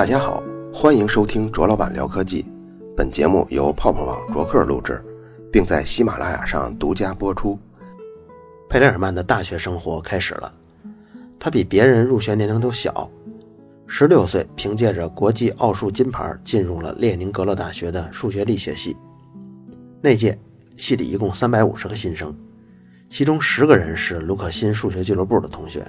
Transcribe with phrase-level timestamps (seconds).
[0.00, 0.42] 大家好，
[0.72, 2.46] 欢迎收听卓老板聊科技。
[2.96, 5.04] 本节目由泡泡网卓克录制，
[5.52, 7.58] 并在喜马拉雅上独家播出。
[8.66, 10.50] 佩雷尔曼的大学生活开始了。
[11.38, 13.10] 他比别人入学年龄都小，
[13.86, 18.96] 十六岁凭借着国际奥数金牌进入了列宁格勒大学的数学力学系。
[20.00, 20.38] 那届
[20.76, 22.34] 系里一共三百五十个新生，
[23.10, 25.86] 其中十个人是卢克欣数学俱乐部的同学。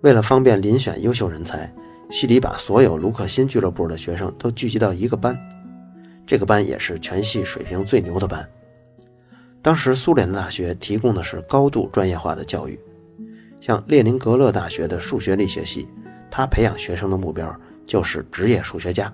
[0.00, 1.70] 为了方便遴选优秀人才。
[2.14, 5.36] 系里把所有卢克欣俱乐部的学生都聚集到一个班，
[6.24, 8.48] 这个班也是全系水平最牛的班。
[9.60, 12.78] 当时苏联的大学提供的是高度专业化的教育，
[13.60, 15.88] 像列宁格勒大学的数学力学系，
[16.30, 17.52] 他培养学生的目标
[17.84, 19.12] 就是职业数学家。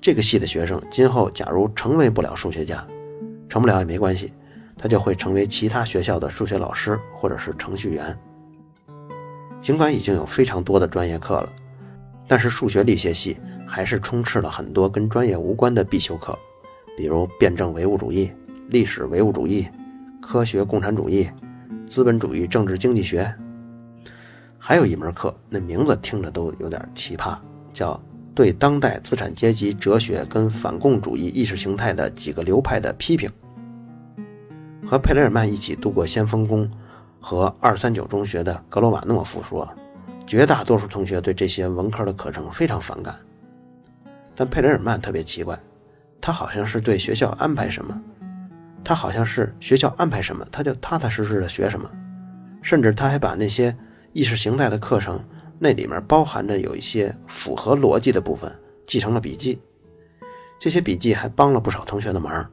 [0.00, 2.84] 这个系的学生今后假如成为不了数学家，
[3.48, 4.32] 成不了也没关系，
[4.76, 8.18] 他就会成为其他学校的数学老师或者是程序员。
[9.60, 11.52] 尽管已经有非常多的专业课了。
[12.30, 13.36] 但是数学力学系
[13.66, 16.38] 还是充斥了很多跟专业无关的必修课，
[16.96, 18.30] 比如辩证唯物主义、
[18.68, 19.66] 历史唯物主义、
[20.22, 21.28] 科学共产主义、
[21.88, 23.28] 资本主义政治经济学。
[24.58, 27.36] 还有一门课，那名字听着都有点奇葩，
[27.72, 28.00] 叫
[28.32, 33.28] 对当代资产阶级哲学跟反共主义意识形态的几个流派的批评。
[34.86, 36.70] 和佩雷尔曼一起度过先锋宫
[37.18, 39.68] 和二三九中学的格罗瓦诺夫说。
[40.30, 43.12] 绝大多数同学对这些文科的课程非常反感，
[44.36, 45.58] 但佩雷尔曼特别奇怪，
[46.20, 48.00] 他好像是对学校安排什么，
[48.84, 51.90] 他好像是学校安排什么，他就踏踏实实的学什么，
[52.62, 53.76] 甚至他还把那些
[54.12, 55.20] 意识形态的课程
[55.58, 58.48] 那里面包含着有一些符合逻辑的部分
[58.86, 59.60] 记成了笔记，
[60.60, 62.48] 这些笔记还帮了不少同学的忙，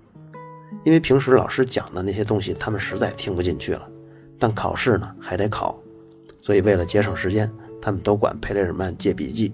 [0.84, 3.88] 因为平时老师讲的那些东西他们实在听不进去了，
[4.40, 5.80] 但考试呢还得考，
[6.42, 7.48] 所以为了节省时间。
[7.82, 9.54] 他们都管佩雷尔曼借笔记。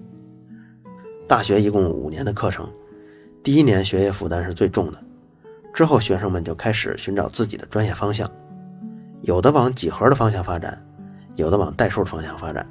[1.26, 2.68] 大学一共五年的课程，
[3.42, 5.02] 第一年学业负担是最重的，
[5.72, 8.30] 之后学生们就开始寻找自己的专业方向，
[9.22, 10.78] 有的往几何的方向发展，
[11.36, 12.66] 有的往代数的方向发展。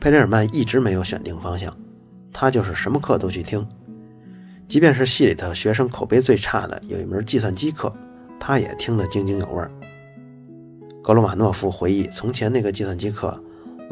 [0.00, 1.76] 佩雷尔曼一直没有选定方向，
[2.32, 3.66] 他就是什么课都去听，
[4.68, 7.92] 即便是系里头学生口碑最差的有一门计算机课，
[8.38, 9.64] 他也听得津津有味。
[11.02, 13.36] 格罗马诺夫回忆从前那个计算机课。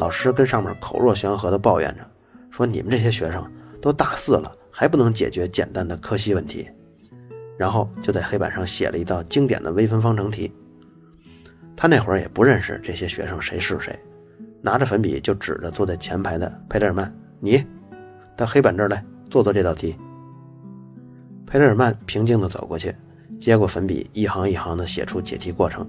[0.01, 2.03] 老师跟上面口若悬河地抱怨着，
[2.51, 3.47] 说：“你们这些学生
[3.83, 6.67] 都大四了，还不能解决简单的柯西问题。”
[7.59, 10.51] 然后就在黑板上写了一道经典的微分方程题。
[11.77, 13.95] 他那会儿也不认识这些学生谁是谁，
[14.63, 17.63] 拿着粉笔就指着坐在前排的佩雷尔曼：“你
[18.35, 19.95] 到黑板这儿来做做这道题。”
[21.47, 22.95] 佩雷尔曼平静地走过去，
[23.39, 25.87] 接过粉笔，一行一行地写出解题过程。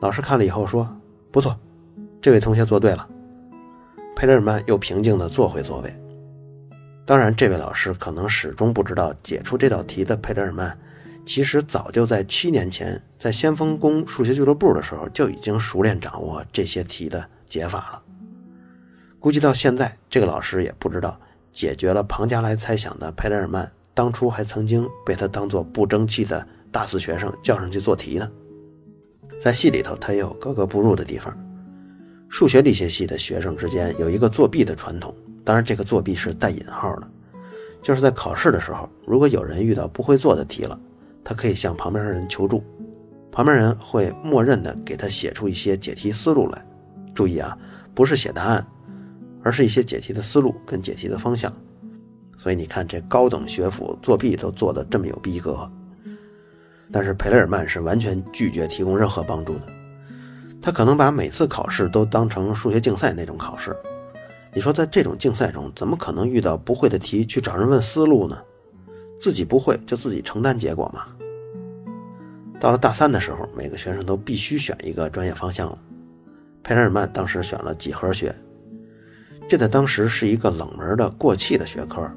[0.00, 0.88] 老师看了以后说
[1.32, 1.58] ：“不错。”
[2.22, 3.08] 这位同学做对了，
[4.14, 5.90] 佩雷尔曼又平静地坐回座位。
[7.06, 10.76] 当然，这位老师可能始终不知道，解出这道题的佩雷尔曼，
[11.24, 18.02] 其实早就在七年前在先锋宫数学俱乐部的时候就已经熟练掌握这些题的解法了。
[19.18, 21.18] 估计到现在，这个老师也不知道，
[21.50, 28.30] 解决了庞加莱猜想的佩雷尔曼，当初还曾经被他当做不争气的大四学生叫上去做题呢。
[29.40, 31.34] 在戏里头，他也有格格不入的地方。
[32.30, 35.12] 数学力学系的学生之间有一个作弊的传统，
[35.44, 37.10] 当然这个作弊是带引号的，
[37.82, 40.78] 就是在考试的时候，如果有人遇到不会做的题了，
[41.24, 42.62] 他可以向旁边的人求助，
[43.32, 46.64] 旁边人会默认的给他写出一些解题思路来。
[47.12, 47.58] 注意啊，
[47.94, 48.64] 不是写答案，
[49.42, 51.52] 而是一些解题的思路跟解题的方向。
[52.38, 55.68] 所以你看，这高等学府作弊都做得这么有逼格，
[56.92, 59.79] 但是佩雷尔曼是完全拒绝提供任何帮助的。
[60.62, 63.74] 他可能把每次考试都当成数学竞赛那种考试，
[64.52, 68.38] 你说在这种竞赛中，怎么可能遇到不会的题去找人问思路呢？
[69.20, 71.06] 自己不会就自己承担结果嘛。
[72.58, 75.78] 到了大三的时候，每个学生都必须选一个专业方向了。
[76.62, 78.34] 佩雷尔曼当时选了几何学，
[79.48, 82.10] 这在当时是一个冷门的过气的学科。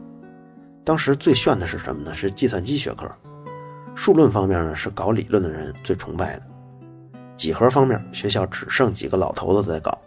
[0.84, 2.14] 当时最炫的是什么呢？
[2.14, 3.10] 是计算机学科。
[3.96, 6.44] 数论方面呢，是搞理论的人最崇拜的。
[7.36, 9.98] 几何方面，学校只剩几个老头子在搞。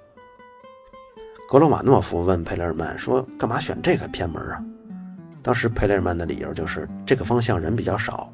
[1.49, 4.65] 格罗马诺夫问佩雷尔曼说：“干嘛选这个偏门啊？”
[5.43, 8.33] 当时佩雷尔曼的理由就是这个方向人比较少，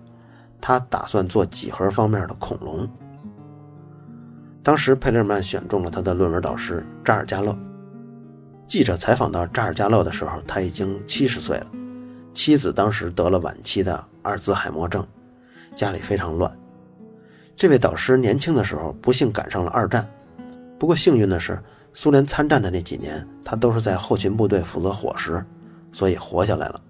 [0.61, 2.89] 他打算做几何方面的恐龙。
[4.63, 7.57] 当时佩雷尔曼选中了他的论文导师扎尔加勒。
[8.67, 11.67] 记者采访到扎尔加勒的时候，他已经七十岁了，
[12.33, 15.07] 妻子当时得了晚期的阿尔兹海默症，
[15.75, 16.51] 家里非常乱。
[17.57, 20.09] 这位导师年轻的时候不幸赶上了二战，
[20.79, 21.59] 不过幸运的是，
[21.95, 25.45] 苏联参战的那几年，他都是在后勤部队负责伙食，
[25.93, 26.81] 所以活下来了。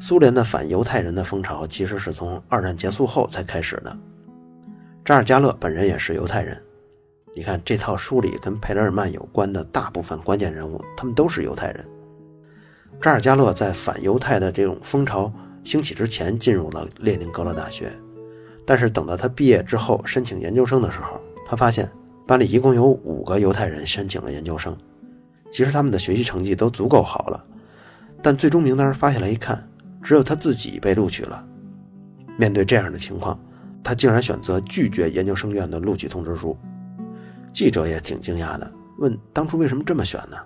[0.00, 3.96] 苏联的反犹太人的风潮其实是从二战结束后才开始的。
[5.04, 6.60] 扎尔加勒本人也是犹太人，
[7.36, 11.84] 你看这套书里跟佩雷尔曼有关的大部分关键人物，他们都是犹太人。
[13.00, 15.32] 扎尔加勒在反犹太的这种风潮
[15.62, 17.92] 兴起之前进入了列宁格勒大学，
[18.64, 21.90] 但是等到他毕业之后申请研究生的时候，他发现
[22.26, 24.76] 班里一共有五个犹太人申请了研究生，
[25.50, 27.44] 其实他们的学习成绩都足够好了，
[28.22, 29.68] 但最终名单发下来一看，
[30.02, 31.44] 只有他自己被录取了。
[32.38, 33.38] 面对这样的情况，
[33.82, 36.56] 他竟然选择拒绝研究生院的录取通知书。
[37.52, 40.36] 记者也挺惊讶的，问当初为什么这么选呢？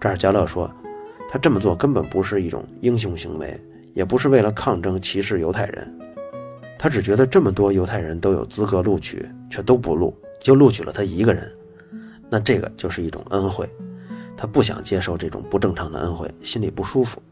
[0.00, 0.70] 扎尔加勒说。
[1.32, 3.56] 他这么做根本不是一种英雄行为，
[3.94, 5.98] 也不是为了抗争歧视犹太人。
[6.82, 11.46] 他只觉得这么多犹太人都有资格录取，却都不录，就录取了他一个人。
[12.30, 13.68] 那这个就是一种恩惠，
[14.34, 17.22] 他不想接受这种不正常的恩惠，心里不舒服。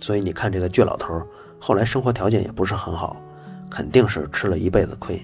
[0.00, 1.22] 所以你看，这个倔老头
[1.58, 3.20] 后来生活条件也不是很好，
[3.68, 5.20] 肯定是吃了一辈子亏。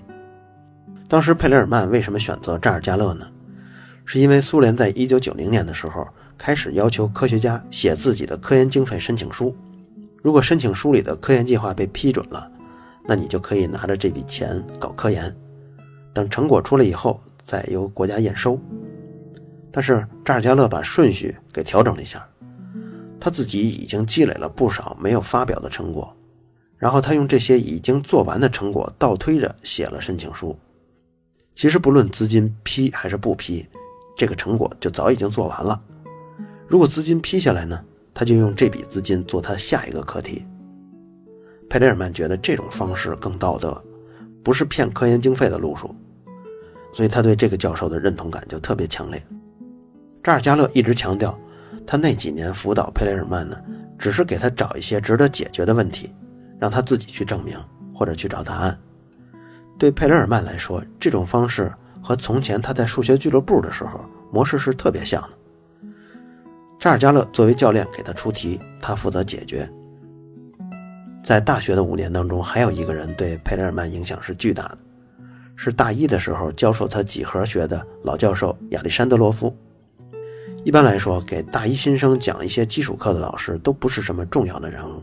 [1.08, 3.26] 当时佩雷尔曼为什么选择扎尔加勒呢？
[4.04, 6.06] 是因为苏联在一九九零年的时候。
[6.36, 9.54] 开始要求科学家写自己的科研经费申请书，
[10.20, 12.50] 如果申请书里的科研计划被批准了，
[13.06, 15.34] 那你就可以拿着这笔钱搞科研，
[16.12, 18.58] 等成果出来以后再由国家验收。
[19.70, 22.26] 但是扎尔加勒把顺序给调整了一下，
[23.20, 26.14] 他自己已经积累了不少没有发表的成果，
[26.78, 30.56] 然后他用这些已经做完的成果倒推着写了申请书。
[31.54, 33.66] 其实不论资金批还是不批，
[34.16, 35.80] 这个成果就早已经做完了。
[36.66, 37.84] 如果资金批下来呢，
[38.14, 40.44] 他就用这笔资金做他下一个课题。
[41.68, 43.82] 佩雷尔曼觉得这种方式更道德，
[44.42, 45.94] 不是骗科研经费的路数，
[46.92, 49.20] 所以他对这个教授的认同感就特别强烈。
[50.22, 51.38] 扎尔加勒一直强调，
[51.86, 53.56] 他那几年辅导佩雷尔曼呢，
[53.98, 56.14] 只是给他找一些值得解决的问题，
[56.58, 57.58] 让他自己去证明
[57.94, 58.78] 或者去找答案。
[59.78, 64.00] 对佩雷尔曼来说，这种方式和从前他在数学俱乐部的时候
[64.30, 65.30] 模式是特别像的。
[66.78, 69.68] 扎尔加勒作为教练给他出题，他负责解决。
[71.24, 74.78] 在大学的五年当中，还有一个人对佩雷尔曼影响是巨大的，
[75.56, 79.56] 是大一的时候教授他几何学的老教授亚历山德罗夫。
[80.64, 85.02] 一般来说，给大一新生讲一些基础课的老师都不是什么重要的人物，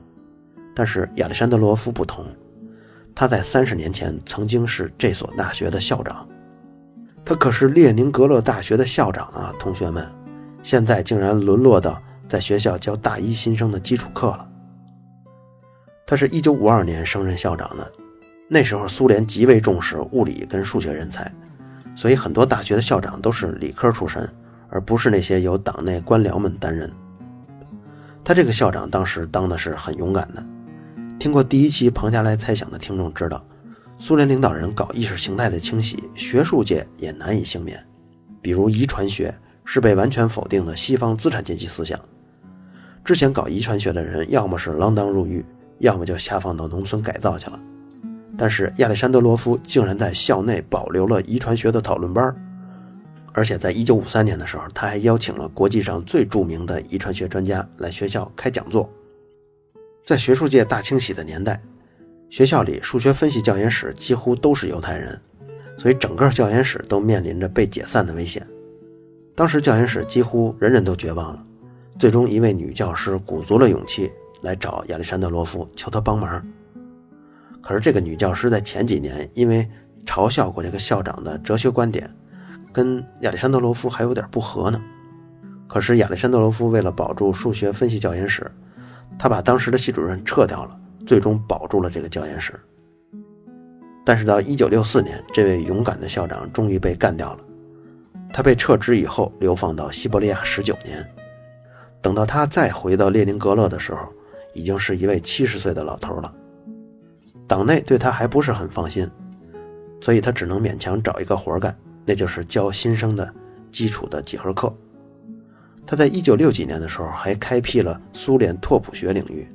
[0.75, 2.23] 但是亚历山德罗夫不同，
[3.15, 6.29] 他在三十年前曾经是这所大学的校长，
[7.25, 10.07] 他可是列宁格勒大学的校长啊，同学们。
[10.61, 14.50] 现在竟然沦落到在学校教大一新生的基础课了。
[16.11, 17.89] 他是一九五二年升任校长的，
[18.49, 21.31] 那时候苏联极为重视物理跟数学人才，
[21.95, 24.29] 所以很多大学的校长都是理科出身，
[24.67, 26.91] 而不是那些由党内官僚们担任。
[28.25, 30.45] 他这个校长当时当的是很勇敢的。
[31.17, 33.41] 听过第一期庞加莱猜想的听众知道，
[33.97, 37.81] 苏联领导人搞意识形态的清洗，学术界也难以幸免，
[38.41, 39.33] 比如遗传学。
[39.63, 41.97] 是被完全否定的西方资产阶级思想。
[43.05, 45.45] 之前搞遗传学的人，要么是锒铛入狱，
[45.81, 47.59] 要么就下放到农村改造去了。
[48.37, 52.33] 但是亚历山德罗夫竟然在校内保留了遗传学的讨论班，
[53.33, 58.89] 而且在1953年的时候，他还邀请了国际上最著名的遗传学专家来学校开讲座。
[60.05, 61.61] 在学术界大清洗的年代，
[62.29, 65.19] 学校里数学分析教研室几乎都是犹太人，
[65.77, 68.45] 所以整个教研室都面临着被解散的危险。
[69.35, 71.43] 当时教研室几乎人人都绝望了，
[71.99, 74.09] 最终一位女教师鼓足了勇气
[74.41, 76.45] 来找亚历山德罗夫求他帮忙。
[77.61, 79.69] 可是这个女教师在前几年因为
[80.05, 82.09] 嘲笑过这个校长的哲学观点，
[82.73, 84.81] 跟亚历山德罗夫还有点不和呢。
[85.67, 88.51] 可是亚历山德罗夫为了保住数学分析教研室，
[89.17, 92.59] 他把当时的系主任撤掉了，最终保住了这个教研室。
[94.03, 97.39] 但是到1964年，这位勇敢的校长终于被干掉了。
[98.33, 101.07] 他被撤职以后，流放到西伯利亚十九年。
[102.01, 104.11] 等到他再回到列宁格勒的时候，
[104.53, 106.33] 已经是一位七十岁的老头了。
[107.47, 109.09] 党内对他还不是很放心，
[109.99, 113.33] 所以他只能勉强找一个活干，那就是教新生的
[113.71, 114.73] 基础的几何课。
[115.85, 119.47] 他在一九六几年的时候还开辟了苏联拓扑学领域，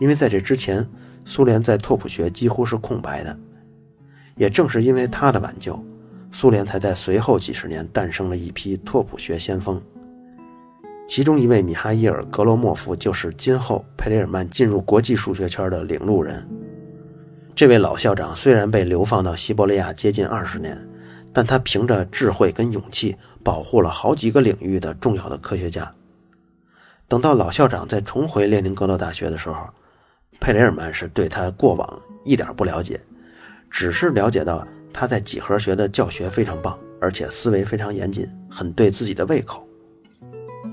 [0.00, 0.86] 因为在这之前，
[1.24, 3.38] 苏联在拓扑学几乎是空白的。
[4.36, 5.78] 也正是因为他的挽救。
[6.32, 9.80] 苏联才在随后几十年诞生了一批拓扑学先锋，
[11.06, 16.42] 其中一位米哈伊尔·格罗莫夫就是今后佩雷尔曼进入国际数学圈的领路人。
[17.54, 20.76] 这位老校长虽然被流放到西伯利亚接近二十年，
[21.32, 25.92] 但他凭着智慧跟勇气，保护了好几个领域的重要的科学家。
[27.06, 29.68] 等到老校长再重回列宁格勒大学的时候，
[30.40, 32.98] 佩雷尔曼是对他过往一点不了解，
[33.70, 39.64] 只是了解到他在几何学的教学非常棒，而且思维非常严谨，很对自己的胃口。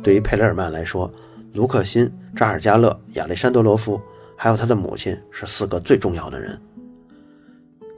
[0.03, 1.11] 对于佩雷尔曼来说，
[1.53, 4.01] 卢克辛、扎尔加勒、亚历山德罗夫，
[4.35, 6.59] 还有他的母亲是四个最重要的人。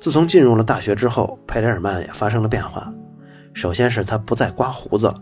[0.01, 2.93] 自从进入了大学之后，佩雷尔曼也发生了变化。
[3.53, 5.15] 首先是他不再刮胡子了。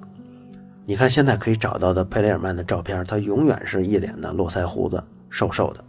[0.86, 5.84] 你看现在可以找到的佩雷尔曼的照片，他永远是一脸的络腮胡子，瘦瘦的。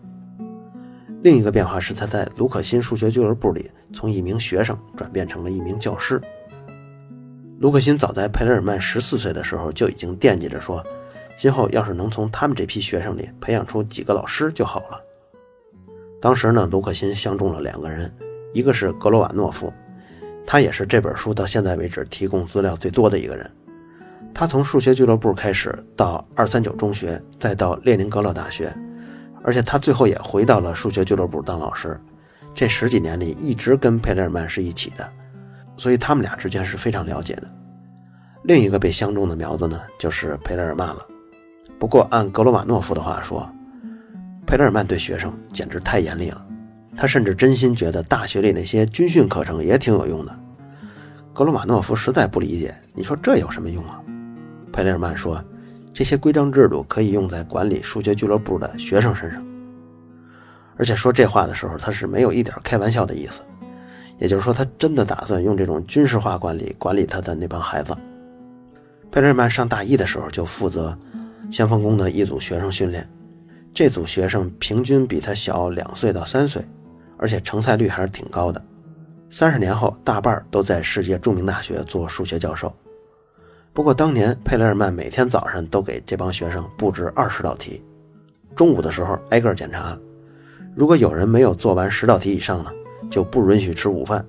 [1.23, 6.21] 另一个变化是他在卢可辛数学俱乐部里从一名学生转变成了一名教师。
[7.63, 10.85] 卢克辛早在佩雷尔曼十四岁的时候就已经惦记着说，
[11.37, 15.01] 今后要是能从他们这批学生里培养出几个老师就好了。
[16.21, 18.13] 当时呢，卢克辛相中了两个人，
[18.53, 19.73] 一个是格罗瓦诺夫，
[20.45, 23.49] 他也是这本书到现在为止提供资料最多的一个人。
[24.35, 28.75] 他从数学俱乐部开始，到二三九中学，再到列宁格勒大学，
[29.45, 31.97] 而且他最后也回到了数学俱乐部当老师。
[32.57, 35.09] 这十几年里一直跟佩雷尔曼是一起的。
[35.77, 37.49] 所以他们俩之间是非常了解的。
[38.45, 41.07] 另一个被相中的苗子呢，就是佩雷尔曼了。
[41.79, 43.49] 不过按格罗瓦诺夫的话说，
[44.47, 46.47] 佩雷尔曼对学生简直太严厉了。
[46.97, 50.39] 他甚至真心觉得大学里那些军训课程也挺有用的。
[51.33, 53.99] 格罗瓦诺夫实在不理解，你说这有什么用啊？
[54.73, 55.43] 佩雷尔曼说，
[55.95, 59.43] 这些规章制度可以用在管理数学俱乐部的学生身上。
[60.77, 63.41] 而且说这话的时候，他是没有一点开玩笑的意思。
[64.19, 67.95] 也就是说，他真的打算用这种军事化管理管理他的那帮孩子。
[69.11, 70.97] 佩雷尔曼上大一的时候就负责
[71.51, 73.07] 先锋宫的一组学生训练，
[73.75, 76.65] 这组学生平均比他小两岁到三岁，
[77.19, 78.63] 而且成才率还是挺高的。
[79.29, 82.73] 三十年后，大半都在世界著名大学做数学教授。
[83.73, 87.83] 不过当年佩雷尔曼每天早上都给这帮学生布置二十道题，
[88.55, 89.97] 中午的时候挨个检查，
[90.75, 92.71] 如果有人没有做完十道题以上呢？
[93.13, 94.25] 就不允许吃午饭。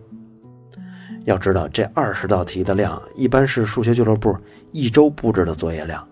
[1.24, 4.36] 要知道，这二十道题的量一般是数学俱乐部
[4.74, 6.06] 一周布置的作业量，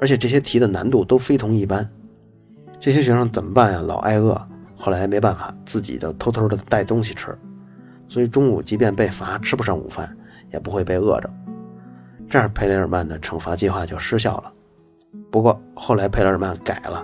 [0.00, 1.88] 而且这些题的难度都非同一般。
[2.80, 3.80] 这些学生怎么办呀？
[3.80, 4.36] 老挨饿，
[4.74, 7.38] 后来没办法，自己就偷偷的带东西吃，
[8.08, 10.12] 所以中午即便被罚吃不上午饭，
[10.52, 11.30] 也不会被饿着。
[12.28, 14.52] 这样佩雷尔曼的惩罚计划就失效了。
[15.30, 17.00] 不过后来佩雷尔曼改了，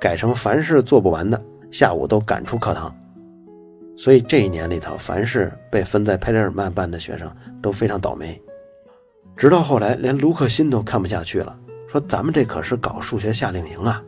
[0.00, 1.38] 改成凡是做不完的，
[1.70, 2.96] 下午都赶出课堂。
[3.96, 8.40] 所以这一年里头，凡是被分在佩雷尔曼班的学生都非常倒霉。
[9.36, 14.02] 直到后来，连卢克辛都看不下去了，说：“咱们这可是搞数学夏令营啊，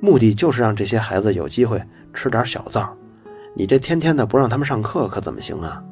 [0.00, 1.82] 目的就是让这些孩子有机会
[2.14, 2.96] 吃点小灶。
[3.54, 5.82] 你这天天的不让他们上课，可怎么行啊？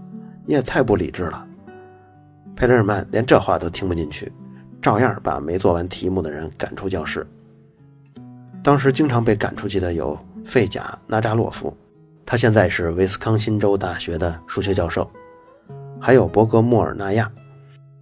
[0.46, 1.46] 你也太不理智了。”
[2.54, 4.32] 佩雷尔曼连这话都听不进去，
[4.80, 7.26] 照样把没做完题目的人赶出教室。
[8.62, 11.76] 当时经常被赶出去的有费贾·纳扎洛夫。
[12.26, 15.08] 他现在是威斯康辛州大学的数学教授，
[16.00, 17.30] 还有伯格莫尔纳亚，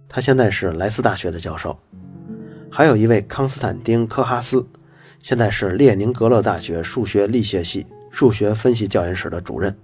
[0.07, 1.77] 他现在是莱斯大学的教授，
[2.71, 4.65] 还有一位康斯坦丁科哈斯，
[5.19, 9.75] 现在是列宁格勒大学数学力学系数学分析教研室的主任。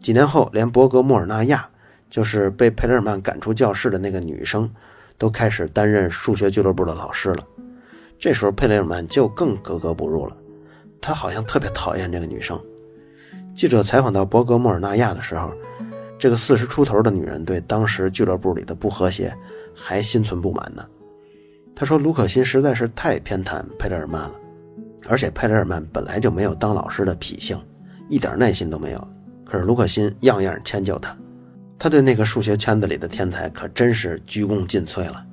[0.00, 1.68] 几年后，连伯格莫尔纳亚，
[2.10, 4.70] 就是被佩雷尔曼赶出教室的那个女生，
[5.18, 7.46] 都开始担任数学俱乐部的老师了。
[8.18, 10.36] 这时候，佩雷尔曼就更格格不入了，
[11.00, 12.60] 他好像特别讨厌这个女生。
[13.56, 15.50] 记者采访到博格莫尔纳亚的时候，
[16.18, 19.34] 这个四十出头的女人对当时俱乐部里的不和谐
[19.74, 20.86] 还心存不满呢。
[21.74, 24.32] 她说：“卢可辛实在是太偏袒佩雷尔曼了，
[25.08, 27.58] 而且佩雷尔曼本来就没有当老师的脾性，
[28.10, 29.08] 一点耐心都没有。
[29.42, 31.16] 可是卢可辛样样迁就他，
[31.78, 35.24] 他对那个数学圈子里的天才可真是鞠躬尽瘁了，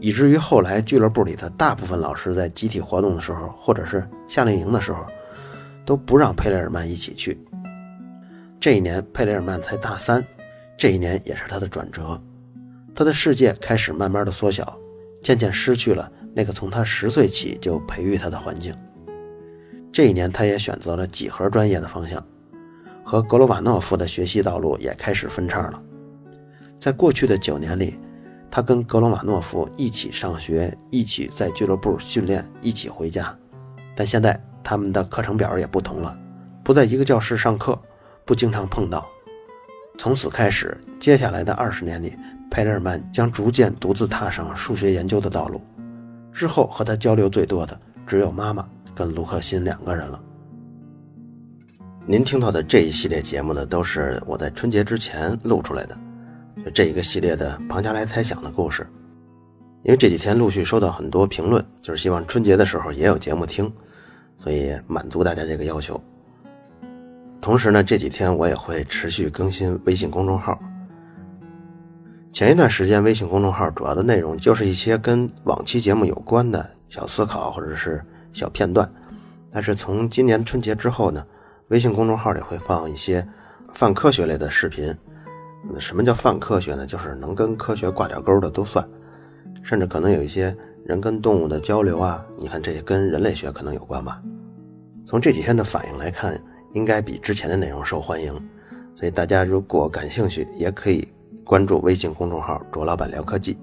[0.00, 5.04] 以至于后来俱乐部里的大部分老师在集体活动的时候，或者是夏令营的时候。”
[5.84, 7.38] 都不让佩雷尔曼一起去。
[8.58, 10.24] 这一年，佩雷尔曼才大三，
[10.78, 12.18] 这一年也是他的转折，
[12.94, 14.78] 他的世界开始慢慢的缩小，
[15.22, 18.74] 渐渐失去了那个从他十岁起就培育他的环境。
[19.92, 22.24] 这一年，他也选择了几何专业的方向，
[23.04, 25.82] 和格罗瓦诺夫的学习道路也开始分叉了。
[26.80, 27.98] 在过去的九年里，
[28.50, 33.36] 他跟格罗瓦诺夫一起上学，一起在俱乐部训练，一起回家，
[33.94, 34.40] 但现在。
[34.64, 36.18] 他们的课程表也不同了，
[36.64, 37.78] 不在一个教室上课，
[38.24, 39.06] 不经常碰到。
[39.98, 42.16] 从此开始，接下来的二十年里，
[42.50, 45.60] 佩雷尔曼将逐渐独自踏上数学研究的道路。
[46.32, 47.78] 之后和他交流最多的
[48.08, 50.20] 只有妈妈跟卢克辛两个人了。
[52.06, 55.96] 您听到的这一系列节目呢，都是我在春节之前录出来的，
[56.72, 58.84] 这一个系列的庞加莱猜想的故事。
[59.84, 63.72] 因为这几天陆续收到很多评论，就是希望春节的时候也有节目听，
[64.38, 66.00] 所以满足大家这个要求。
[67.40, 70.58] 同时呢，这几天我也会持续更新微信公众号。
[72.32, 78.90] 前一段时间，微信公众号主要的内容就是一些跟往期节目有关的小思考或者是小片段。
[79.52, 81.24] 但是从今年春节之后呢，
[81.68, 83.24] 微信公众号里会放一些
[83.74, 84.92] 泛科学类的视频。
[85.78, 86.86] 什么叫泛科学呢？
[86.86, 88.86] 就是能跟科学挂点钩的都算。
[89.62, 94.20] 甚至可能有一些人跟动物的交流啊，你看这也跟人类学可能有关吧。
[95.06, 96.38] 从这几天的反应来看，
[96.74, 98.32] 应该比之前的内容受欢迎，
[98.94, 101.08] 所以大家如果感兴趣，也可以
[101.42, 103.56] 关注微信公众号“卓老板聊科技”。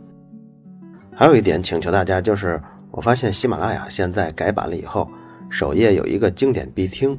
[1.13, 2.59] 还有一点请求大家，就是
[2.89, 5.07] 我发现喜马拉雅现在改版了以后，
[5.47, 7.15] 首页有一个经典必听，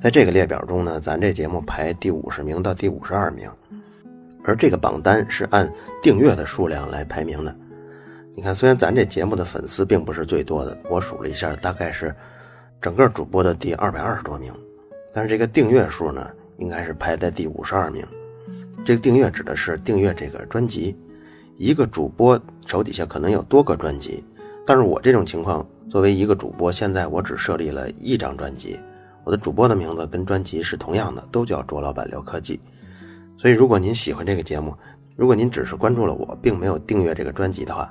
[0.00, 3.48] 在这个列表中呢，咱这节目排第五十名到第五十二名，
[4.42, 5.72] 而这个榜单是按
[6.02, 7.56] 订阅的数量来排名的。
[8.36, 12.14] 你看，虽然咱这节目的粉丝并不是最多的，我数了一下，大概是
[12.82, 14.52] 整个主播的第二百二十多名，
[15.10, 18.06] 但是这个订阅数呢，应该是排在第五十二名。
[18.84, 20.94] 这个订阅指的是订阅这个专辑，
[21.56, 24.22] 一个主播手底下可能有多个专辑，
[24.66, 28.78] 但是我这种情况，作为一个主播，现在我只设立了一张专辑，
[29.24, 32.60] 我的主播的名字跟专辑是同样的，都叫卓老板聊科技。
[33.38, 34.76] 所以，如果您喜欢这个节目，
[35.16, 37.90] 如果您只是关注了我，并没有订阅这个专辑的话，